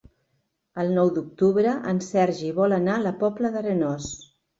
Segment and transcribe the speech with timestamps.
[0.83, 4.09] El nou d'octubre en Sergi vol anar a la Pobla d'Arenós.